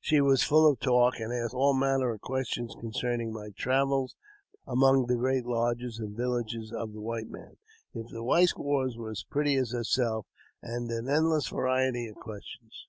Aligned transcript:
She 0.00 0.20
was 0.20 0.42
full 0.42 0.68
of 0.68 0.80
talk, 0.80 1.20
and 1.20 1.32
asked 1.32 1.54
all 1.54 1.72
manner 1.72 2.10
of 2.12 2.20
questions 2.20 2.74
concerning 2.80 3.32
my 3.32 3.50
travels 3.56 4.16
among 4.66 5.06
the 5.06 5.14
great 5.14 5.46
lodges 5.46 6.00
and 6.00 6.16
villages 6.16 6.72
of 6.72 6.92
the 6.92 7.00
white 7.00 7.28
man; 7.30 7.56
if 7.94 8.08
the 8.10 8.24
white 8.24 8.48
squaws 8.48 8.96
were 8.98 9.12
as 9.12 9.22
pretty 9.30 9.54
as 9.54 9.70
herself; 9.70 10.26
and 10.60 10.90
an 10.90 11.08
endless 11.08 11.46
variety 11.46 12.08
of 12.08 12.16
questions. 12.16 12.88